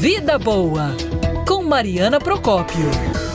Vida 0.00 0.38
Boa, 0.38 0.96
com 1.46 1.62
Mariana 1.62 2.18
Procópio. 2.18 3.29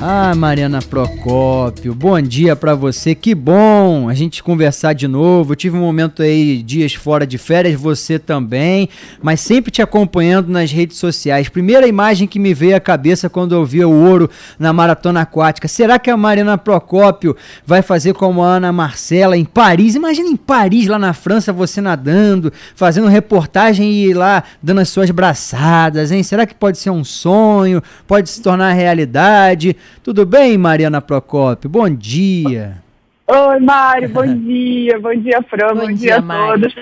Ah, 0.00 0.32
Mariana 0.32 0.78
Procópio, 0.80 1.92
bom 1.92 2.20
dia 2.20 2.54
para 2.54 2.72
você. 2.72 3.16
Que 3.16 3.34
bom 3.34 4.08
a 4.08 4.14
gente 4.14 4.44
conversar 4.44 4.92
de 4.92 5.08
novo. 5.08 5.52
Eu 5.52 5.56
tive 5.56 5.76
um 5.76 5.80
momento 5.80 6.22
aí, 6.22 6.62
dias 6.62 6.94
fora 6.94 7.26
de 7.26 7.36
férias, 7.36 7.74
você 7.74 8.16
também, 8.16 8.88
mas 9.20 9.40
sempre 9.40 9.72
te 9.72 9.82
acompanhando 9.82 10.50
nas 10.50 10.70
redes 10.70 10.98
sociais. 10.98 11.48
Primeira 11.48 11.84
imagem 11.88 12.28
que 12.28 12.38
me 12.38 12.54
veio 12.54 12.76
à 12.76 12.80
cabeça 12.80 13.28
quando 13.28 13.56
eu 13.56 13.64
vi 13.64 13.84
o 13.84 13.90
ouro 13.90 14.30
na 14.56 14.72
maratona 14.72 15.22
aquática. 15.22 15.66
Será 15.66 15.98
que 15.98 16.08
a 16.08 16.16
Mariana 16.16 16.56
Procópio 16.56 17.36
vai 17.66 17.82
fazer 17.82 18.14
como 18.14 18.40
a 18.40 18.54
Ana 18.54 18.70
Marcela 18.70 19.36
em 19.36 19.44
Paris? 19.44 19.96
Imagina 19.96 20.28
em 20.28 20.36
Paris, 20.36 20.86
lá 20.86 20.98
na 21.00 21.12
França, 21.12 21.52
você 21.52 21.80
nadando, 21.80 22.52
fazendo 22.76 23.08
reportagem 23.08 23.92
e 23.92 24.14
lá 24.14 24.44
dando 24.62 24.80
as 24.80 24.90
suas 24.90 25.10
braçadas, 25.10 26.12
hein? 26.12 26.22
Será 26.22 26.46
que 26.46 26.54
pode 26.54 26.78
ser 26.78 26.90
um 26.90 27.02
sonho? 27.02 27.82
Pode 28.06 28.30
se 28.30 28.40
tornar 28.40 28.72
realidade? 28.74 29.76
Tudo 30.02 30.24
bem, 30.24 30.56
Mariana 30.56 31.00
Procópio? 31.00 31.68
Bom 31.68 31.88
dia. 31.88 32.82
Oi, 33.26 33.60
Mário, 33.60 34.08
bom 34.08 34.24
dia. 34.44 34.98
Bom 34.98 35.14
dia, 35.14 35.42
Fran, 35.48 35.74
bom, 35.74 35.80
bom 35.80 35.86
dia, 35.86 35.96
dia, 35.96 36.16
a 36.18 36.22
todos. 36.22 36.74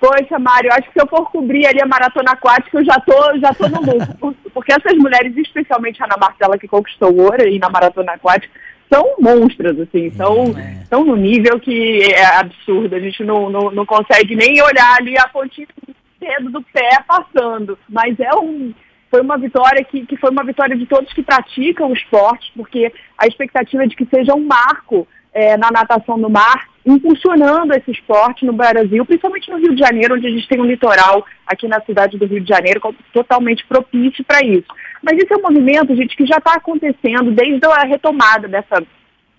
Poxa, 0.00 0.38
Mário, 0.38 0.70
acho 0.72 0.88
que 0.88 0.92
se 0.92 1.00
eu 1.00 1.06
for 1.06 1.30
cobrir 1.30 1.66
ali 1.66 1.80
a 1.80 1.86
maratona 1.86 2.32
aquática, 2.32 2.78
eu 2.78 2.84
já 2.84 3.00
tô, 3.00 3.38
já 3.38 3.54
tô 3.54 3.68
no 3.68 3.80
lucro. 3.80 4.36
Porque 4.52 4.72
essas 4.72 4.96
mulheres, 4.98 5.36
especialmente 5.36 6.02
a 6.02 6.06
Ana 6.06 6.16
Marcela, 6.20 6.58
que 6.58 6.68
conquistou 6.68 7.16
ouro 7.16 7.42
aí 7.42 7.58
na 7.58 7.70
maratona 7.70 8.12
aquática, 8.12 8.52
são 8.92 9.16
monstras, 9.18 9.78
assim, 9.80 10.10
são, 10.10 10.54
é. 10.56 10.84
são 10.88 11.04
no 11.04 11.16
nível 11.16 11.58
que 11.58 12.02
é 12.02 12.24
absurdo. 12.24 12.94
A 12.94 13.00
gente 13.00 13.24
não, 13.24 13.50
não, 13.50 13.70
não 13.70 13.86
consegue 13.86 14.36
nem 14.36 14.60
olhar 14.62 14.96
ali 14.98 15.18
a 15.18 15.28
pontinha 15.28 15.66
do 15.86 15.94
dedo 16.20 16.50
do 16.50 16.62
pé 16.62 17.02
passando. 17.06 17.78
Mas 17.88 18.18
é 18.20 18.34
um 18.34 18.72
foi 19.16 19.22
uma 19.22 19.38
vitória 19.38 19.82
que, 19.82 20.04
que 20.04 20.16
foi 20.18 20.30
uma 20.30 20.44
vitória 20.44 20.76
de 20.76 20.84
todos 20.84 21.10
que 21.14 21.22
praticam 21.22 21.88
o 21.90 21.94
esporte, 21.94 22.52
porque 22.54 22.92
a 23.16 23.26
expectativa 23.26 23.84
é 23.84 23.86
de 23.86 23.96
que 23.96 24.04
seja 24.04 24.34
um 24.34 24.44
marco 24.44 25.08
é, 25.32 25.56
na 25.56 25.70
natação 25.70 26.18
no 26.18 26.28
mar, 26.28 26.68
impulsionando 26.84 27.72
esse 27.74 27.92
esporte 27.92 28.44
no 28.44 28.52
Brasil, 28.52 29.06
principalmente 29.06 29.50
no 29.50 29.56
Rio 29.56 29.74
de 29.74 29.80
Janeiro, 29.80 30.16
onde 30.16 30.26
a 30.26 30.30
gente 30.30 30.46
tem 30.46 30.60
um 30.60 30.66
litoral 30.66 31.24
aqui 31.46 31.66
na 31.66 31.80
cidade 31.80 32.18
do 32.18 32.26
Rio 32.26 32.42
de 32.42 32.48
Janeiro 32.48 32.80
totalmente 33.10 33.64
propício 33.66 34.22
para 34.22 34.44
isso. 34.44 34.68
Mas 35.02 35.16
esse 35.16 35.32
é 35.32 35.36
um 35.36 35.42
movimento, 35.42 35.96
gente, 35.96 36.14
que 36.14 36.26
já 36.26 36.36
está 36.36 36.52
acontecendo 36.52 37.32
desde 37.32 37.66
a 37.66 37.86
retomada 37.86 38.46
dessa 38.46 38.82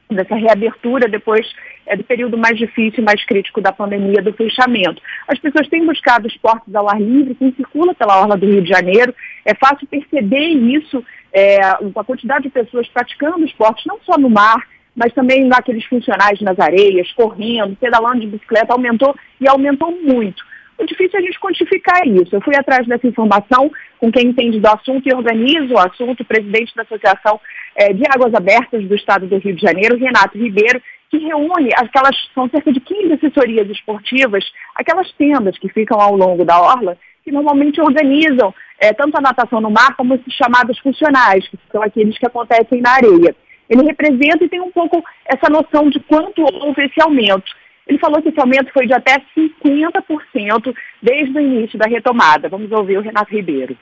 dessa 0.10 0.36
reabertura 0.36 1.08
depois 1.08 1.46
é, 1.86 1.96
do 1.96 2.04
período 2.04 2.38
mais 2.38 2.58
difícil 2.58 3.04
mais 3.04 3.24
crítico 3.26 3.62
da 3.62 3.72
pandemia, 3.72 4.22
do 4.22 4.34
fechamento. 4.34 5.02
As 5.28 5.40
pessoas 5.40 5.68
têm 5.68 5.86
buscado 5.86 6.28
esportes 6.28 6.74
ao 6.74 6.90
ar 6.90 7.02
livre, 7.02 7.36
quem 7.36 7.54
circula 7.54 7.94
pela 7.94 8.20
orla 8.20 8.38
do 8.38 8.46
Rio 8.46 8.62
de 8.62 8.70
Janeiro, 8.70 9.14
é 9.46 9.54
fácil 9.56 9.88
perceber 9.88 10.48
isso, 10.48 11.04
é, 11.34 11.62
a 11.62 12.04
quantidade 12.06 12.44
de 12.44 12.50
pessoas 12.50 12.88
praticando 12.90 13.46
esportes, 13.46 13.86
não 13.86 14.00
só 14.06 14.18
no 14.18 14.30
mar, 14.30 14.62
mas 14.96 15.14
também 15.14 15.46
naqueles 15.46 15.86
funcionais 15.86 16.42
nas 16.42 16.60
areias, 16.60 17.12
correndo, 17.12 17.76
pedalando 17.76 18.22
de 18.22 18.28
bicicleta, 18.28 18.74
aumentou 18.74 19.16
e 19.40 19.48
aumentou 19.48 19.92
muito. 19.92 20.44
O 20.78 20.86
difícil 20.86 21.20
é 21.20 21.22
a 21.22 21.26
gente 21.26 21.40
quantificar 21.40 22.08
isso. 22.08 22.36
Eu 22.36 22.42
fui 22.42 22.56
atrás 22.56 22.88
dessa 22.88 23.08
informação 23.08 23.72
com 24.00 24.12
quem 24.12 24.28
entende 24.28 24.60
do 24.60 24.68
assunto 24.68 25.08
e 25.08 25.16
organizo 25.16 25.74
o 25.74 25.80
assunto, 25.80 26.22
o 26.22 26.26
presidente 26.26 26.76
da 26.76 26.84
Associação 26.84 27.40
é, 27.76 27.94
de 27.94 28.04
Águas 28.08 28.34
Abertas 28.34 28.84
do 28.84 28.96
Estado 28.96 29.26
do 29.26 29.38
Rio 29.38 29.56
de 29.56 29.62
Janeiro, 29.62 29.98
Renato 29.98 30.38
Ribeiro, 30.38 30.82
que 31.10 31.18
reúne 31.18 31.70
aquelas, 31.76 32.16
são 32.34 32.50
cerca 32.50 32.72
de 32.72 32.80
15 32.80 33.14
assessorias 33.14 33.70
esportivas, 33.70 34.46
aquelas 34.76 35.12
tendas 35.14 35.58
que 35.58 35.70
ficam 35.70 36.00
ao 36.00 36.16
longo 36.16 36.46
da 36.46 36.60
orla, 36.60 36.98
que 37.24 37.32
normalmente 37.32 37.82
organizam 37.82 38.54
é, 38.80 38.94
tanto 38.94 39.18
a 39.18 39.22
natação 39.22 39.60
no 39.60 39.72
mar 39.72 39.96
como 39.96 40.14
esses 40.16 40.34
chamados 40.34 40.78
funcionais, 40.80 41.48
que 41.48 41.58
são 41.72 41.82
aqueles 41.82 42.18
que 42.18 42.28
acontecem 42.28 42.82
na 42.82 42.92
areia. 42.92 43.36
Ele 43.70 43.84
representa 43.84 44.46
e 44.46 44.50
tem 44.50 44.62
um 44.62 44.72
pouco 44.72 45.04
essa 45.26 45.50
noção 45.50 45.90
de 45.90 46.00
quanto 46.02 46.42
houve 46.42 46.86
esse 46.86 47.02
aumento. 47.02 47.52
Ele 47.88 47.98
falou 48.00 48.22
que 48.22 48.30
esse 48.30 48.40
aumento 48.40 48.72
foi 48.74 48.86
de 48.86 48.94
até 48.94 49.16
50% 49.36 50.76
desde 51.02 51.38
o 51.38 51.40
início 51.40 51.80
da 51.80 51.88
retomada. 51.88 52.50
Vamos 52.50 52.70
ouvir 52.72 52.98
o 52.98 53.02
Renato 53.02 53.32
Ribeiro. 53.32 53.78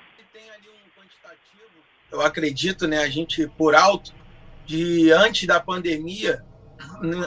Eu 2.11 2.21
acredito, 2.21 2.87
né, 2.87 2.99
a 2.99 3.09
gente 3.09 3.47
por 3.57 3.75
alto, 3.75 4.13
de 4.65 5.11
antes 5.11 5.47
da 5.47 5.59
pandemia, 5.59 6.43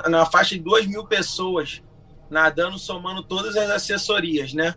na 0.09 0.25
faixa 0.25 0.55
de 0.55 0.61
2 0.61 0.87
mil 0.87 1.05
pessoas 1.05 1.83
nadando, 2.31 2.79
somando 2.79 3.23
todas 3.23 3.57
as 3.57 3.71
assessorias, 3.71 4.53
né? 4.53 4.75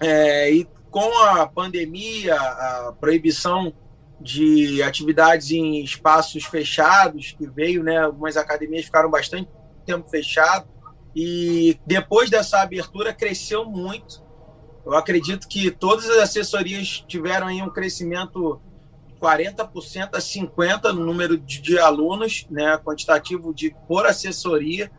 É, 0.00 0.52
e 0.52 0.66
com 0.90 1.10
a 1.24 1.46
pandemia, 1.46 2.34
a 2.34 2.94
proibição 3.00 3.72
de 4.20 4.82
atividades 4.82 5.50
em 5.50 5.82
espaços 5.82 6.44
fechados 6.44 7.32
que 7.32 7.46
veio, 7.46 7.82
né? 7.82 7.98
Algumas 7.98 8.36
academias 8.36 8.84
ficaram 8.84 9.10
bastante 9.10 9.48
tempo 9.86 10.08
fechadas 10.08 10.66
e 11.14 11.78
depois 11.86 12.30
dessa 12.30 12.60
abertura 12.60 13.12
cresceu 13.12 13.64
muito. 13.64 14.22
Eu 14.84 14.94
acredito 14.94 15.46
que 15.46 15.70
todas 15.70 16.08
as 16.10 16.18
assessorias 16.18 17.04
tiveram 17.06 17.46
aí 17.46 17.62
um 17.62 17.70
crescimento 17.70 18.60
40% 19.20 20.08
a 20.14 20.18
50% 20.18 20.92
no 20.92 21.06
número 21.06 21.38
de, 21.38 21.60
de 21.60 21.78
alunos, 21.78 22.44
né, 22.50 22.76
quantitativo 22.78 23.54
de 23.54 23.74
por 23.86 24.04
assessoria. 24.04 24.90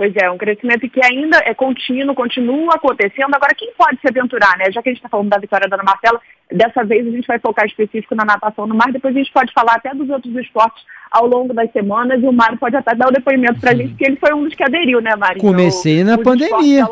Pois 0.00 0.16
é, 0.16 0.30
um 0.30 0.38
crescimento 0.38 0.88
que 0.88 1.04
ainda 1.04 1.36
é 1.44 1.52
contínuo, 1.52 2.14
continua 2.14 2.76
acontecendo. 2.76 3.34
Agora, 3.34 3.54
quem 3.54 3.70
pode 3.76 4.00
se 4.00 4.08
aventurar, 4.08 4.56
né? 4.56 4.72
Já 4.72 4.80
que 4.80 4.88
a 4.88 4.92
gente 4.92 4.96
está 5.00 5.10
falando 5.10 5.28
da 5.28 5.36
vitória 5.36 5.68
da 5.68 5.76
Ana 5.76 5.84
Marcela, 5.84 6.18
dessa 6.50 6.82
vez 6.84 7.06
a 7.06 7.10
gente 7.10 7.26
vai 7.26 7.38
focar 7.38 7.66
específico 7.66 8.14
na 8.14 8.24
natação 8.24 8.66
no 8.66 8.74
mar, 8.74 8.90
depois 8.90 9.14
a 9.14 9.18
gente 9.18 9.30
pode 9.30 9.52
falar 9.52 9.74
até 9.74 9.94
dos 9.94 10.08
outros 10.08 10.34
esportes 10.36 10.82
ao 11.10 11.26
longo 11.26 11.52
das 11.52 11.70
semanas 11.72 12.22
e 12.22 12.26
o 12.26 12.32
Mário 12.32 12.56
pode 12.56 12.76
até 12.76 12.94
dar 12.94 13.08
o 13.08 13.10
depoimento 13.10 13.58
para 13.60 13.72
a 13.72 13.74
gente, 13.74 13.88
porque 13.88 14.06
ele 14.06 14.16
foi 14.16 14.32
um 14.32 14.44
dos 14.44 14.54
que 14.54 14.62
aderiu, 14.62 15.00
né, 15.00 15.16
Mário? 15.16 15.40
Comecei 15.40 16.04
no, 16.04 16.12
na 16.12 16.18
pandemia, 16.18 16.86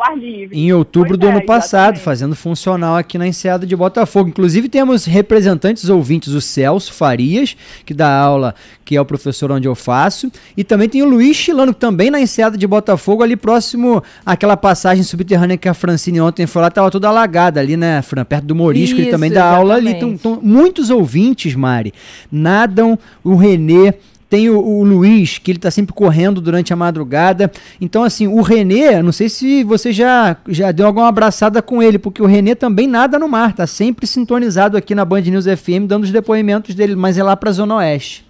em 0.53 0.73
outubro 0.73 1.11
pois 1.11 1.21
do 1.21 1.29
é, 1.29 1.31
ano 1.31 1.47
passado, 1.47 1.95
exatamente. 1.95 2.05
fazendo 2.05 2.35
funcional 2.35 2.97
aqui 2.97 3.17
na 3.17 3.29
Enseada 3.29 3.65
de 3.65 3.77
Botafogo. 3.77 4.29
Inclusive 4.29 4.69
temos 4.69 5.05
representantes 5.05 5.89
ouvintes, 5.89 6.33
o 6.33 6.41
Celso 6.41 6.93
Farias, 6.93 7.57
que 7.87 7.95
dá 7.95 8.13
aula, 8.13 8.57
que 8.85 8.97
é 8.97 9.01
o 9.01 9.05
professor 9.05 9.53
onde 9.53 9.69
eu 9.69 9.77
faço, 9.77 10.33
e 10.57 10.65
também 10.65 10.89
tem 10.89 11.01
o 11.01 11.09
Luiz 11.09 11.37
Chilano, 11.37 11.73
também 11.73 12.11
na 12.11 12.21
Enseada 12.21 12.59
de 12.59 12.67
Botafogo, 12.67 12.98
ali 13.23 13.37
próximo 13.37 14.03
àquela 14.25 14.57
passagem 14.57 15.03
subterrânea 15.03 15.57
que 15.57 15.69
a 15.69 15.75
Francine 15.75 16.21
ontem 16.21 16.47
foi 16.47 16.63
lá, 16.63 16.69
estava 16.69 16.91
toda 16.91 17.09
alagada 17.09 17.61
ali, 17.61 17.77
né, 17.77 18.03
Fran, 18.03 18.25
perto 18.25 18.45
do 18.45 18.55
Morisco, 18.55 18.99
ele 18.99 19.11
também 19.11 19.31
dá 19.31 19.41
exatamente. 19.41 19.59
aula 19.59 19.75
ali. 19.75 19.91
Então, 19.91 20.09
então, 20.11 20.39
muitos 20.43 20.91
ouvintes, 20.91 21.55
Mari, 21.55 21.93
nadam, 22.31 22.99
o 23.25 23.35
Renê, 23.37 23.95
tem 24.29 24.51
o, 24.51 24.59
o, 24.59 24.85
Luiz, 24.85 25.39
que 25.39 25.51
ele 25.51 25.59
está 25.59 25.71
sempre 25.71 25.95
correndo 25.95 26.41
durante 26.41 26.73
a 26.73 26.77
madrugada. 26.77 27.51
Então, 27.81 28.05
assim, 28.05 28.27
o 28.27 28.43
Renê, 28.43 29.03
não 29.03 29.13
sei 29.13 29.29
se 29.29 29.65
você 29.65 29.93
já, 29.93 30.37
já 30.49 30.71
deu 30.71 30.87
alguma 30.87 31.09
abraçada 31.09 31.63
com 31.63 31.83
ele, 31.83 31.99
porque 31.99 32.23
o 32.23 32.27
Renê 32.27 32.55
também 32.55 32.87
nada 32.87 33.19
no 33.19 33.29
mar, 33.29 33.55
tá 33.55 33.67
sempre 33.67 34.07
sintonizado 34.07 34.77
aqui 34.77 34.95
na 34.95 35.05
Band 35.05 35.23
News 35.23 35.47
FM, 35.47 35.87
dando 35.87 36.05
os 36.05 36.13
depoimentos 36.13 36.75
dele, 36.75 36.95
mas 36.95 37.17
é 37.17 37.23
lá 37.23 37.35
para 37.37 37.51
a 37.51 37.53
Zona 37.53 37.77
Oeste. 37.77 38.28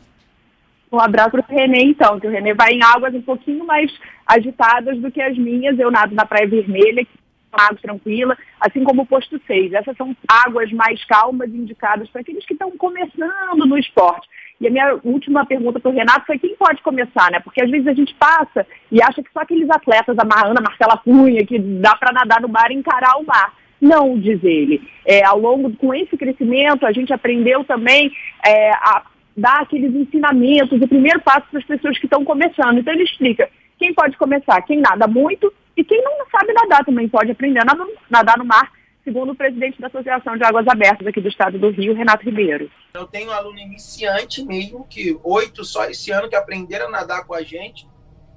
Um 0.91 1.01
abraço 1.01 1.31
para 1.31 1.41
o 1.41 1.45
Renê, 1.55 1.85
então, 1.85 2.19
que 2.19 2.27
o 2.27 2.31
Renê 2.31 2.55
vai 2.55 2.73
em 2.73 2.83
águas 2.83 3.15
um 3.15 3.23
pouquinho 3.23 3.65
mais 3.65 3.93
agitadas 4.27 4.99
do 4.99 5.11
que 5.11 5.21
as 5.21 5.37
minhas. 5.37 5.79
Eu 5.79 5.91
nado 5.91 6.15
na 6.15 6.25
Praia 6.25 6.49
Vermelha, 6.49 7.05
que 7.05 7.11
é 7.53 7.63
água 7.63 7.79
tranquila, 7.81 8.37
assim 8.61 8.83
como 8.83 9.03
o 9.03 9.07
Posto 9.07 9.41
6. 9.47 9.73
Essas 9.75 9.97
são 9.97 10.17
águas 10.27 10.73
mais 10.73 11.05
calmas 11.05 11.51
indicadas 11.51 12.09
para 12.09 12.23
aqueles 12.23 12.45
que 12.47 12.55
estão 12.55 12.71
começando 12.73 13.67
no 13.67 13.79
esporte. 13.79 14.27
E 14.61 14.67
a 14.67 14.71
minha 14.71 14.99
última 15.05 15.47
pergunta 15.47 15.79
para 15.79 15.91
o 15.91 15.95
Renato 15.95 16.27
foi 16.27 16.39
quem 16.39 16.57
pode 16.57 16.83
começar, 16.83 17.31
né? 17.31 17.39
Porque 17.41 17.63
às 17.63 17.71
vezes 17.71 17.87
a 17.87 17.95
gente 17.95 18.13
passa 18.15 18.67
e 18.91 19.01
acha 19.01 19.23
que 19.23 19.33
só 19.33 19.41
aqueles 19.41 19.71
atletas, 19.71 20.17
a 20.19 20.47
Ana 20.47 20.61
Marcela 20.61 20.99
Cunha, 20.99 21.47
que 21.47 21.59
dá 21.59 21.95
para 21.95 22.13
nadar 22.13 22.41
no 22.41 22.49
mar 22.49 22.71
e 22.71 22.75
encarar 22.75 23.19
o 23.19 23.27
mar. 23.27 23.55
Não, 23.81 24.19
diz 24.19 24.43
ele. 24.43 24.83
É, 25.07 25.25
ao 25.25 25.39
longo, 25.39 25.75
com 25.77 25.95
esse 25.95 26.17
crescimento, 26.17 26.85
a 26.85 26.93
gente 26.93 27.13
aprendeu 27.13 27.63
também 27.65 28.11
é, 28.45 28.71
a 28.73 29.05
dar 29.39 29.63
aqueles 29.63 29.95
ensinamentos, 29.95 30.81
o 30.81 30.89
primeiro 30.89 31.21
passo 31.21 31.47
para 31.51 31.61
as 31.61 31.67
pessoas 31.67 31.99
que 31.99 32.07
estão 32.07 32.25
começando. 32.25 32.79
Então 32.79 32.93
ele 32.93 33.05
explica 33.05 33.49
quem 33.79 33.95
pode 33.95 34.17
começar, 34.17 34.61
quem 34.63 34.81
nada 34.81 35.07
muito 35.07 35.53
e 35.77 35.85
quem 35.85 36.03
não 36.03 36.13
sabe 36.31 36.53
nadar 36.53 36.85
também 36.85 37.09
pode 37.09 37.31
aprender 37.31 37.61
a 37.61 37.77
nadar 38.11 38.37
no 38.37 38.45
mar 38.45 38.71
segundo 39.09 39.33
o 39.33 39.35
presidente 39.35 39.81
da 39.81 39.87
Associação 39.87 40.37
de 40.37 40.45
Águas 40.45 40.69
Abertas 40.69 41.07
aqui 41.07 41.19
do 41.19 41.29
estado 41.29 41.59
do 41.59 41.71
Rio, 41.71 41.95
Renato 41.95 42.27
Ribeiro. 42.27 42.71
Eu 42.93 43.07
tenho 43.07 43.31
um 43.31 43.33
aluno 43.33 43.59
iniciante 43.59 44.45
mesmo, 44.45 44.87
que 44.87 45.19
oito 45.25 45.65
só 45.65 45.87
esse 45.87 46.11
ano 46.11 46.29
que 46.29 46.37
aprenderam 46.37 46.89
a 46.89 46.91
nadar 46.91 47.25
com 47.25 47.33
a 47.33 47.43
gente, 47.43 47.89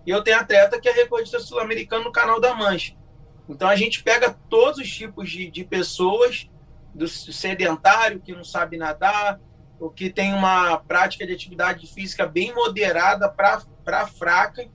e 0.05 0.09
eu 0.09 0.23
tenho 0.23 0.39
atleta 0.39 0.79
que 0.79 0.87
é 0.87 0.93
recordista 0.93 1.39
sul-americano 1.39 2.05
no 2.05 2.11
Canal 2.11 2.39
da 2.39 2.55
Mancha. 2.55 2.95
Então 3.49 3.67
a 3.67 3.75
gente 3.75 4.01
pega 4.01 4.33
todos 4.49 4.79
os 4.79 4.89
tipos 4.89 5.29
de, 5.29 5.51
de 5.51 5.65
pessoas, 5.65 6.49
do 6.95 7.07
sedentário 7.07 8.21
que 8.21 8.33
não 8.33 8.43
sabe 8.43 8.77
nadar, 8.77 9.39
o 9.81 9.89
que 9.89 10.09
tem 10.09 10.33
uma 10.33 10.77
prática 10.77 11.25
de 11.27 11.33
atividade 11.33 11.85
física 11.87 12.25
bem 12.25 12.53
moderada 12.53 13.27
para 13.27 14.07
fraca, 14.07 14.65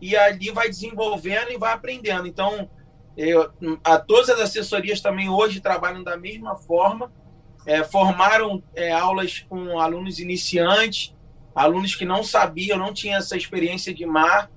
e 0.00 0.16
ali 0.16 0.50
vai 0.50 0.68
desenvolvendo 0.68 1.50
e 1.50 1.58
vai 1.58 1.72
aprendendo. 1.72 2.28
Então, 2.28 2.68
Eu, 3.14 3.52
a, 3.84 3.98
todas 3.98 4.30
as 4.30 4.40
assessorias 4.40 5.00
também 5.00 5.28
hoje 5.28 5.60
trabalham 5.60 6.02
da 6.02 6.16
mesma 6.16 6.54
forma, 6.56 7.12
é, 7.66 7.84
formaram 7.84 8.62
é, 8.74 8.90
aulas 8.90 9.44
com 9.48 9.78
alunos 9.78 10.18
iniciantes, 10.18 11.14
alunos 11.54 11.94
que 11.94 12.06
não 12.06 12.24
sabiam, 12.24 12.78
não 12.78 12.92
tinham 12.92 13.18
essa 13.18 13.36
experiência 13.36 13.92
de 13.92 14.06
mar, 14.06 14.50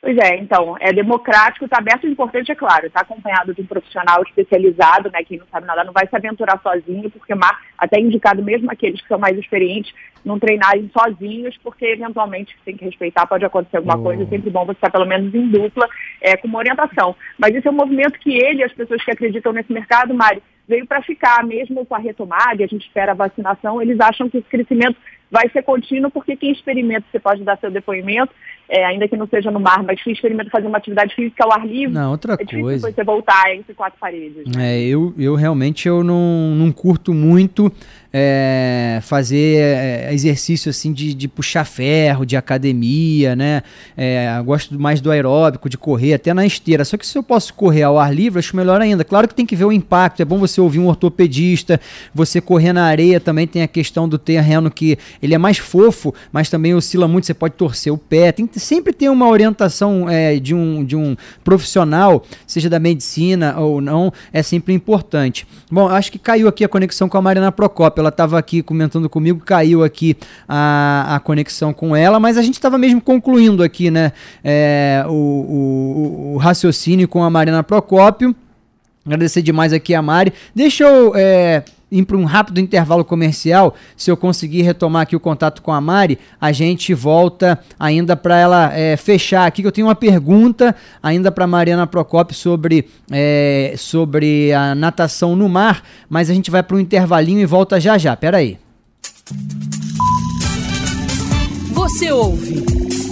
Pois 0.00 0.16
é, 0.18 0.36
então, 0.36 0.76
é 0.78 0.92
democrático, 0.92 1.64
está 1.64 1.78
aberto, 1.78 2.04
o 2.04 2.08
importante 2.08 2.52
é 2.52 2.54
claro, 2.54 2.86
está 2.86 3.00
acompanhado 3.00 3.54
de 3.54 3.62
um 3.62 3.66
profissional 3.66 4.22
especializado, 4.22 5.10
né, 5.10 5.24
quem 5.24 5.38
não 5.38 5.46
sabe 5.50 5.66
nada 5.66 5.84
não 5.84 5.92
vai 5.92 6.06
se 6.06 6.14
aventurar 6.14 6.60
sozinho, 6.62 7.10
porque 7.10 7.34
mar, 7.34 7.60
até 7.76 7.98
indicado 7.98 8.42
mesmo 8.42 8.70
aqueles 8.70 9.00
que 9.00 9.08
são 9.08 9.18
mais 9.18 9.36
experientes, 9.36 9.92
não 10.24 10.38
treinarem 10.38 10.90
sozinhos, 10.96 11.56
porque 11.62 11.86
eventualmente 11.86 12.54
tem 12.64 12.76
que 12.76 12.84
respeitar, 12.84 13.26
pode 13.26 13.44
acontecer 13.44 13.78
alguma 13.78 13.96
oh. 13.96 14.02
coisa, 14.02 14.22
é 14.22 14.26
sempre 14.26 14.50
bom 14.50 14.64
você 14.64 14.72
estar 14.72 14.90
pelo 14.90 15.06
menos 15.06 15.34
em 15.34 15.48
dupla, 15.48 15.88
é, 16.20 16.36
com 16.36 16.46
uma 16.46 16.58
orientação. 16.58 17.16
Mas 17.38 17.54
esse 17.54 17.66
é 17.66 17.70
um 17.70 17.74
movimento 17.74 18.18
que 18.18 18.36
ele 18.36 18.60
e 18.60 18.64
as 18.64 18.72
pessoas 18.72 19.02
que 19.04 19.10
acreditam 19.10 19.52
nesse 19.52 19.72
mercado, 19.72 20.12
Mari, 20.12 20.42
veio 20.68 20.86
para 20.86 21.02
ficar, 21.02 21.44
mesmo 21.44 21.84
com 21.86 21.94
a 21.94 21.98
retomada, 21.98 22.60
e 22.60 22.64
a 22.64 22.66
gente 22.66 22.86
espera 22.86 23.12
a 23.12 23.14
vacinação, 23.14 23.80
eles 23.80 23.98
acham 24.00 24.28
que 24.28 24.38
esse 24.38 24.48
crescimento 24.48 24.96
vai 25.30 25.48
ser 25.50 25.62
contínuo, 25.62 26.10
porque 26.10 26.36
quem 26.36 26.52
experimenta, 26.52 27.04
você 27.10 27.18
pode 27.18 27.42
dar 27.42 27.58
seu 27.58 27.70
depoimento, 27.70 28.32
é, 28.68 28.84
ainda 28.84 29.06
que 29.06 29.16
não 29.16 29.26
seja 29.28 29.50
no 29.50 29.60
mar, 29.60 29.82
mas 29.82 30.02
quem 30.02 30.12
experimenta 30.12 30.50
fazer 30.50 30.66
uma 30.66 30.78
atividade 30.78 31.14
física 31.14 31.44
ao 31.44 31.52
ar 31.52 31.66
livre, 31.66 31.94
não, 31.94 32.10
outra 32.10 32.36
é 32.38 32.60
coisa. 32.60 32.90
você 32.90 33.04
voltar 33.04 33.54
entre 33.54 33.74
quatro 33.74 33.98
paredes. 33.98 34.44
Né? 34.46 34.76
É, 34.76 34.82
eu, 34.82 35.14
eu 35.16 35.34
realmente 35.34 35.86
eu 35.86 36.02
não, 36.02 36.54
não 36.56 36.72
curto 36.72 37.14
muito 37.14 37.72
é, 38.12 38.98
fazer 39.02 39.58
é, 39.58 40.14
exercício 40.14 40.70
assim 40.70 40.92
de, 40.92 41.12
de, 41.12 41.28
puxar 41.28 41.64
ferro, 41.64 42.24
de 42.24 42.36
academia, 42.36 43.36
né? 43.36 43.62
É, 43.96 44.40
gosto 44.44 44.78
mais 44.80 45.00
do 45.00 45.10
aeróbico, 45.10 45.68
de 45.68 45.76
correr, 45.76 46.14
até 46.14 46.32
na 46.32 46.46
esteira. 46.46 46.84
Só 46.84 46.96
que 46.96 47.06
se 47.06 47.18
eu 47.18 47.22
posso 47.22 47.52
correr 47.52 47.82
ao 47.82 47.98
ar 47.98 48.14
livre, 48.14 48.38
acho 48.38 48.56
melhor 48.56 48.80
ainda. 48.80 49.04
Claro 49.04 49.28
que 49.28 49.34
tem 49.34 49.44
que 49.44 49.54
ver 49.54 49.66
o 49.66 49.72
impacto. 49.72 50.22
É 50.22 50.24
bom 50.24 50.38
você 50.38 50.55
ouvir 50.60 50.78
um 50.78 50.86
ortopedista, 50.86 51.80
você 52.14 52.40
correr 52.40 52.72
na 52.72 52.84
areia 52.84 53.20
também 53.20 53.46
tem 53.46 53.62
a 53.62 53.68
questão 53.68 54.08
do 54.08 54.18
terreno 54.18 54.70
que 54.70 54.98
ele 55.22 55.34
é 55.34 55.38
mais 55.38 55.58
fofo, 55.58 56.14
mas 56.32 56.48
também 56.48 56.74
oscila 56.74 57.08
muito. 57.08 57.26
Você 57.26 57.34
pode 57.34 57.54
torcer 57.54 57.92
o 57.92 57.98
pé. 57.98 58.32
Tem 58.32 58.48
sempre 58.54 58.92
ter 58.92 59.08
uma 59.08 59.28
orientação 59.28 60.08
é, 60.08 60.38
de, 60.38 60.54
um, 60.54 60.84
de 60.84 60.96
um 60.96 61.16
profissional, 61.44 62.24
seja 62.46 62.70
da 62.70 62.78
medicina 62.78 63.58
ou 63.58 63.80
não, 63.80 64.12
é 64.32 64.42
sempre 64.42 64.72
importante. 64.74 65.46
Bom, 65.70 65.88
acho 65.88 66.12
que 66.12 66.18
caiu 66.18 66.48
aqui 66.48 66.64
a 66.64 66.68
conexão 66.68 67.08
com 67.08 67.18
a 67.18 67.22
Mariana 67.22 67.52
Procópio 67.52 68.00
ela 68.00 68.08
estava 68.08 68.38
aqui 68.38 68.62
comentando 68.62 69.08
comigo, 69.08 69.40
caiu 69.44 69.82
aqui 69.82 70.16
a, 70.48 71.16
a 71.16 71.20
conexão 71.20 71.72
com 71.72 71.94
ela, 71.94 72.20
mas 72.20 72.36
a 72.36 72.42
gente 72.42 72.54
estava 72.54 72.78
mesmo 72.78 73.00
concluindo 73.00 73.62
aqui, 73.62 73.90
né, 73.90 74.12
é, 74.44 75.04
o, 75.08 75.12
o, 75.12 76.32
o, 76.34 76.36
raciocínio 76.36 77.08
com 77.08 77.22
a 77.22 77.30
Marina 77.30 77.62
Procópio. 77.62 78.34
Agradecer 79.06 79.40
demais 79.40 79.72
aqui 79.72 79.94
a 79.94 80.02
Mari. 80.02 80.32
Deixa 80.52 80.82
eu 80.82 81.12
é, 81.14 81.62
ir 81.90 82.04
para 82.04 82.16
um 82.16 82.24
rápido 82.24 82.58
intervalo 82.58 83.04
comercial. 83.04 83.74
Se 83.96 84.10
eu 84.10 84.16
conseguir 84.16 84.62
retomar 84.62 85.02
aqui 85.02 85.14
o 85.14 85.20
contato 85.20 85.62
com 85.62 85.72
a 85.72 85.80
Mari, 85.80 86.18
a 86.40 86.50
gente 86.50 86.92
volta 86.92 87.58
ainda 87.78 88.16
para 88.16 88.36
ela 88.36 88.72
é, 88.74 88.96
fechar 88.96 89.46
aqui. 89.46 89.62
Que 89.62 89.68
eu 89.68 89.72
tenho 89.72 89.86
uma 89.86 89.94
pergunta 89.94 90.74
ainda 91.00 91.30
para 91.30 91.46
Mariana 91.46 91.86
Procopio 91.86 92.36
sobre, 92.36 92.88
é, 93.10 93.74
sobre 93.78 94.52
a 94.52 94.74
natação 94.74 95.36
no 95.36 95.48
mar, 95.48 95.82
mas 96.08 96.28
a 96.28 96.34
gente 96.34 96.50
vai 96.50 96.62
para 96.62 96.76
um 96.76 96.80
intervalinho 96.80 97.40
e 97.40 97.46
volta 97.46 97.78
já 97.78 97.96
já. 97.96 98.16
Pera 98.16 98.38
aí. 98.38 98.58
Você 101.72 102.10
ouve 102.10 102.64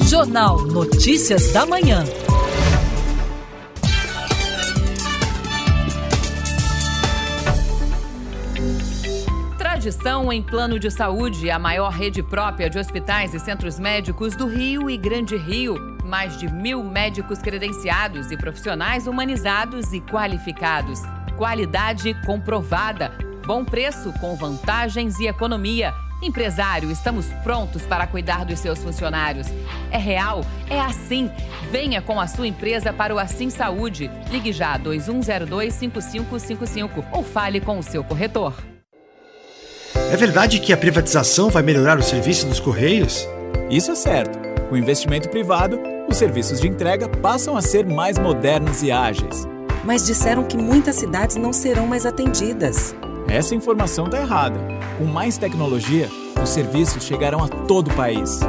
Jornal 0.08 0.60
Notícias 0.66 1.52
da 1.52 1.64
Manhã. 1.64 2.04
Tradição 9.84 10.32
em 10.32 10.42
plano 10.42 10.78
de 10.78 10.90
saúde, 10.90 11.50
a 11.50 11.58
maior 11.58 11.90
rede 11.90 12.22
própria 12.22 12.70
de 12.70 12.78
hospitais 12.78 13.34
e 13.34 13.38
centros 13.38 13.78
médicos 13.78 14.34
do 14.34 14.46
Rio 14.46 14.88
e 14.88 14.96
Grande 14.96 15.36
Rio. 15.36 15.76
Mais 16.02 16.38
de 16.38 16.50
mil 16.50 16.82
médicos 16.82 17.40
credenciados 17.40 18.30
e 18.30 18.36
profissionais 18.38 19.06
humanizados 19.06 19.92
e 19.92 20.00
qualificados. 20.00 21.02
Qualidade 21.36 22.14
comprovada. 22.24 23.12
Bom 23.46 23.62
preço 23.62 24.10
com 24.22 24.34
vantagens 24.34 25.20
e 25.20 25.26
economia. 25.26 25.92
Empresário, 26.22 26.90
estamos 26.90 27.26
prontos 27.42 27.82
para 27.82 28.06
cuidar 28.06 28.46
dos 28.46 28.60
seus 28.60 28.82
funcionários. 28.82 29.48
É 29.90 29.98
real? 29.98 30.46
É 30.70 30.80
assim. 30.80 31.30
Venha 31.70 32.00
com 32.00 32.18
a 32.18 32.26
sua 32.26 32.46
empresa 32.46 32.90
para 32.90 33.14
o 33.14 33.18
Assim 33.18 33.50
Saúde. 33.50 34.10
Ligue 34.30 34.50
já 34.50 34.78
2102 34.78 35.74
5555 35.74 37.04
ou 37.12 37.22
fale 37.22 37.60
com 37.60 37.78
o 37.78 37.82
seu 37.82 38.02
corretor. 38.02 38.54
É 40.10 40.16
verdade 40.16 40.60
que 40.60 40.72
a 40.72 40.76
privatização 40.76 41.50
vai 41.50 41.62
melhorar 41.62 41.98
o 41.98 42.02
serviço 42.02 42.46
dos 42.46 42.60
Correios? 42.60 43.28
Isso 43.68 43.90
é 43.90 43.94
certo. 43.94 44.38
Com 44.68 44.76
investimento 44.76 45.28
privado, 45.28 45.80
os 46.08 46.16
serviços 46.16 46.60
de 46.60 46.68
entrega 46.68 47.08
passam 47.08 47.56
a 47.56 47.62
ser 47.62 47.84
mais 47.86 48.18
modernos 48.18 48.82
e 48.82 48.92
ágeis. 48.92 49.46
Mas 49.84 50.06
disseram 50.06 50.44
que 50.44 50.56
muitas 50.56 50.96
cidades 50.96 51.36
não 51.36 51.52
serão 51.52 51.86
mais 51.86 52.06
atendidas. 52.06 52.94
Essa 53.28 53.54
informação 53.54 54.06
está 54.06 54.20
errada. 54.20 54.58
Com 54.98 55.04
mais 55.04 55.36
tecnologia, 55.36 56.08
os 56.40 56.50
serviços 56.50 57.04
chegarão 57.04 57.42
a 57.42 57.48
todo 57.48 57.90
o 57.90 57.94
país. 57.94 58.40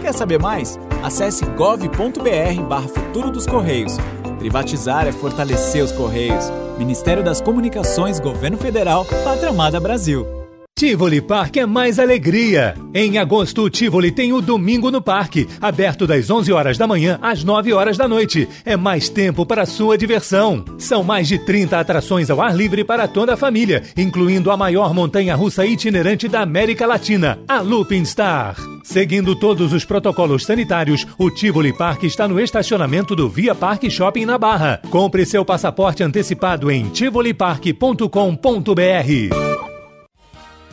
Quer 0.00 0.14
saber 0.14 0.38
mais? 0.38 0.78
Acesse 1.02 1.44
gov.br 1.44 2.88
futuro 2.94 3.30
dos 3.30 3.46
Correios. 3.46 3.96
Privatizar 4.38 5.06
é 5.06 5.12
fortalecer 5.12 5.82
os 5.82 5.92
Correios. 5.92 6.44
Ministério 6.78 7.22
das 7.22 7.40
Comunicações, 7.40 8.20
Governo 8.20 8.56
Federal, 8.56 9.04
Pátria 9.24 9.50
Amada 9.50 9.80
Brasil. 9.80 10.39
Tivoli 10.80 11.20
Park 11.20 11.58
é 11.58 11.66
mais 11.66 11.98
alegria. 11.98 12.74
Em 12.94 13.18
agosto, 13.18 13.64
o 13.64 13.68
Tivoli 13.68 14.10
tem 14.10 14.32
o 14.32 14.40
Domingo 14.40 14.90
no 14.90 15.02
Parque, 15.02 15.46
aberto 15.60 16.06
das 16.06 16.30
11 16.30 16.50
horas 16.54 16.78
da 16.78 16.86
manhã 16.86 17.18
às 17.20 17.44
9 17.44 17.70
horas 17.74 17.98
da 17.98 18.08
noite. 18.08 18.48
É 18.64 18.78
mais 18.78 19.10
tempo 19.10 19.44
para 19.44 19.66
sua 19.66 19.98
diversão. 19.98 20.64
São 20.78 21.04
mais 21.04 21.28
de 21.28 21.38
30 21.38 21.78
atrações 21.78 22.30
ao 22.30 22.40
ar 22.40 22.56
livre 22.56 22.82
para 22.82 23.06
toda 23.06 23.34
a 23.34 23.36
família, 23.36 23.82
incluindo 23.94 24.50
a 24.50 24.56
maior 24.56 24.94
montanha-russa 24.94 25.66
itinerante 25.66 26.26
da 26.28 26.40
América 26.40 26.86
Latina, 26.86 27.38
a 27.46 27.60
Looping 27.60 28.06
Star. 28.06 28.56
Seguindo 28.82 29.36
todos 29.36 29.74
os 29.74 29.84
protocolos 29.84 30.46
sanitários, 30.46 31.06
o 31.18 31.30
Tivoli 31.30 31.76
Park 31.76 32.04
está 32.04 32.26
no 32.26 32.40
estacionamento 32.40 33.14
do 33.14 33.28
Via 33.28 33.54
Park 33.54 33.84
Shopping 33.90 34.24
na 34.24 34.38
Barra. 34.38 34.80
Compre 34.88 35.26
seu 35.26 35.44
passaporte 35.44 36.02
antecipado 36.02 36.70
em 36.70 36.88
tivolipark.com.br 36.88 39.49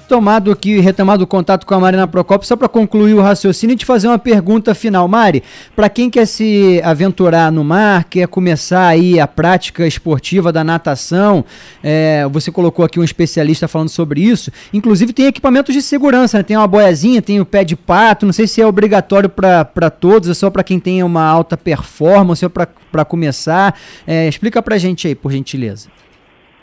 tomado 0.07 0.51
aqui, 0.51 0.79
retomado 0.79 1.23
o 1.23 1.27
contato 1.27 1.65
com 1.65 1.75
a 1.75 1.79
Marina 1.79 2.07
Procopio, 2.07 2.47
só 2.47 2.55
para 2.55 2.67
concluir 2.67 3.13
o 3.13 3.21
raciocínio 3.21 3.73
e 3.73 3.77
te 3.77 3.85
fazer 3.85 4.07
uma 4.07 4.17
pergunta 4.17 4.73
final. 4.73 5.07
Mari, 5.07 5.43
para 5.75 5.89
quem 5.89 6.09
quer 6.09 6.25
se 6.25 6.81
aventurar 6.83 7.51
no 7.51 7.63
mar, 7.63 8.05
quer 8.05 8.27
começar 8.27 8.87
aí 8.87 9.19
a 9.19 9.27
prática 9.27 9.85
esportiva 9.85 10.51
da 10.51 10.63
natação, 10.63 11.43
é, 11.83 12.27
você 12.31 12.51
colocou 12.51 12.85
aqui 12.85 12.99
um 12.99 13.03
especialista 13.03 13.67
falando 13.67 13.89
sobre 13.89 14.21
isso, 14.21 14.51
inclusive 14.73 15.13
tem 15.13 15.25
equipamentos 15.25 15.73
de 15.73 15.81
segurança, 15.81 16.37
né? 16.37 16.43
tem 16.43 16.57
uma 16.57 16.67
boiazinha, 16.67 17.21
tem 17.21 17.39
o 17.39 17.45
pé 17.45 17.63
de 17.63 17.75
pato, 17.75 18.25
não 18.25 18.33
sei 18.33 18.47
se 18.47 18.61
é 18.61 18.65
obrigatório 18.65 19.29
para 19.29 19.89
todos, 19.89 20.29
é 20.29 20.33
só 20.33 20.49
para 20.49 20.63
quem 20.63 20.79
tem 20.79 21.03
uma 21.03 21.23
alta 21.23 21.57
performance 21.57 22.43
ou 22.43 22.49
para 22.49 23.05
começar. 23.05 23.77
É, 24.05 24.27
explica 24.27 24.61
para 24.61 24.77
gente 24.77 25.07
aí, 25.07 25.15
por 25.15 25.31
gentileza. 25.31 25.89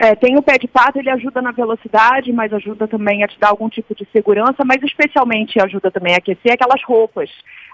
É, 0.05 0.15
tem 0.15 0.37
o 0.37 0.43
pé 0.43 0.59
de 0.59 0.69
pato, 0.69 0.99
ele 0.99 1.09
ajuda 1.09 1.41
na 1.41 1.51
velocidade, 1.51 2.31
mas 2.31 2.53
ajuda 2.53 2.87
também 2.87 3.25
a 3.25 3.27
te 3.27 3.41
dar 3.41 3.49
algum 3.49 3.71
tipo 3.71 3.95
de 3.95 4.07
segurança, 4.13 4.63
mas 4.63 4.83
especialmente 4.83 5.59
ajuda 5.59 5.91
também 5.91 6.13
a 6.13 6.19
aquecer 6.19 6.53
aquelas 6.53 6.83
roupas, 6.85 7.31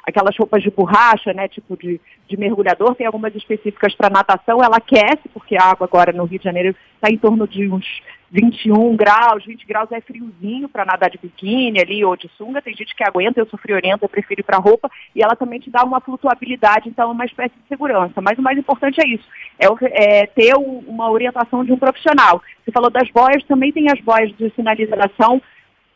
aquelas 0.07 0.37
roupas 0.39 0.63
de 0.63 0.71
borracha, 0.71 1.33
né, 1.33 1.49
tipo 1.49 1.77
de, 1.77 2.01
de 2.29 2.37
mergulhador, 2.37 2.95
tem 2.95 3.05
algumas 3.05 3.35
específicas 3.35 3.97
para 3.97 4.09
natação, 4.09 4.63
ela 4.63 4.77
aquece, 4.77 5.29
porque 5.35 5.57
a 5.57 5.71
água 5.73 5.89
agora 5.89 6.13
no 6.13 6.23
Rio 6.23 6.39
de 6.39 6.45
Janeiro 6.45 6.73
está 6.95 7.11
em 7.11 7.19
torno 7.19 7.49
de 7.49 7.69
uns 7.69 8.01
21 8.31 8.95
graus, 8.95 9.45
20 9.45 9.67
graus 9.67 9.91
é 9.91 10.01
friozinho 10.01 10.69
para 10.69 10.85
nadar 10.85 11.11
de 11.11 11.19
biquíni 11.19 11.81
ali 11.81 12.05
ou 12.05 12.17
de 12.17 12.31
sunga. 12.39 12.63
Tem 12.63 12.75
gente 12.75 12.95
que 12.95 13.03
aguenta, 13.03 13.41
eu 13.41 13.47
sou 13.47 13.59
friorenta, 13.59 14.05
eu 14.05 14.09
prefiro 14.09 14.41
ir 14.41 14.45
para 14.45 14.59
roupa. 14.59 14.89
E 15.15 15.23
ela 15.23 15.35
também 15.35 15.59
te 15.59 15.69
dá 15.69 15.83
uma 15.83 16.01
flutuabilidade, 16.01 16.89
então 16.89 17.11
uma 17.11 17.25
espécie 17.25 17.55
de 17.57 17.69
segurança. 17.69 18.21
Mas 18.21 18.39
o 18.39 18.43
mais 18.43 18.57
importante 18.57 19.01
é 19.05 19.09
isso, 19.09 19.25
é, 19.59 20.21
é 20.23 20.27
ter 20.27 20.55
uma 20.57 21.11
orientação 21.11 21.65
de 21.65 21.73
um 21.73 21.79
profissional. 21.79 22.41
Você 22.65 22.71
falou 22.71 22.89
das 22.89 23.11
boias, 23.11 23.43
também 23.45 23.73
tem 23.73 23.91
as 23.91 24.01
boias 24.01 24.31
de 24.37 24.49
sinalização 24.51 25.43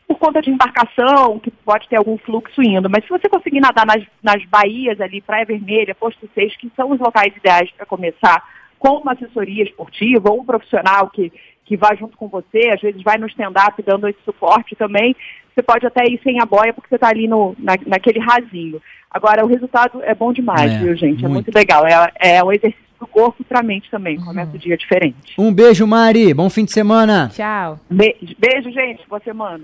por 0.07 0.19
conta 0.19 0.41
de 0.41 0.51
embarcação, 0.51 1.39
que 1.39 1.49
pode 1.49 1.87
ter 1.87 1.95
algum 1.95 2.17
fluxo 2.17 2.61
indo. 2.61 2.89
Mas 2.89 3.03
se 3.05 3.09
você 3.09 3.27
conseguir 3.27 3.59
nadar 3.59 3.85
nas, 3.85 4.03
nas 4.21 4.43
baías 4.45 4.99
ali, 5.01 5.21
Praia 5.21 5.45
Vermelha, 5.45 5.95
Posto 5.95 6.29
6, 6.35 6.57
que 6.57 6.71
são 6.75 6.91
os 6.91 6.99
locais 6.99 7.35
ideais 7.35 7.71
para 7.71 7.85
começar, 7.85 8.43
com 8.77 8.97
uma 8.97 9.13
assessoria 9.13 9.63
esportiva 9.63 10.29
ou 10.29 10.41
um 10.41 10.45
profissional 10.45 11.09
que 11.09 11.31
que 11.65 11.75
vai 11.75 11.97
junto 11.97 12.15
com 12.15 12.27
você, 12.27 12.69
às 12.73 12.79
vezes 12.79 13.01
vai 13.01 13.17
no 13.17 13.27
stand-up 13.27 13.81
dando 13.83 14.07
esse 14.07 14.19
suporte 14.23 14.75
também. 14.75 15.15
Você 15.53 15.63
pode 15.63 15.85
até 15.85 16.05
ir 16.05 16.19
sem 16.23 16.39
a 16.39 16.45
boia 16.45 16.73
porque 16.73 16.89
você 16.89 16.95
está 16.95 17.09
ali 17.09 17.27
no, 17.27 17.55
na, 17.57 17.73
naquele 17.87 18.19
rasinho. 18.19 18.81
Agora, 19.09 19.43
o 19.43 19.47
resultado 19.47 20.01
é 20.03 20.13
bom 20.13 20.31
demais, 20.33 20.71
é, 20.71 20.77
viu, 20.79 20.95
gente? 20.95 21.23
É 21.23 21.27
muito. 21.27 21.49
É 21.49 21.51
muito 21.51 21.55
legal. 21.55 21.85
É, 21.87 22.37
é 22.37 22.43
um 22.43 22.51
exercício 22.51 22.85
o 22.99 23.07
corpo 23.07 23.43
para 23.43 23.59
a 23.59 23.63
mente 23.63 23.89
também. 23.89 24.17
Uhum. 24.17 24.25
Começa 24.25 24.55
o 24.55 24.59
dia 24.59 24.75
diferente. 24.75 25.33
Um 25.37 25.53
beijo, 25.53 25.85
Mari. 25.85 26.33
Bom 26.33 26.49
fim 26.49 26.65
de 26.65 26.71
semana. 26.71 27.29
Tchau. 27.33 27.79
Beijo, 27.89 28.35
beijo 28.37 28.71
gente. 28.71 29.07
Boa 29.07 29.21
semana. 29.21 29.63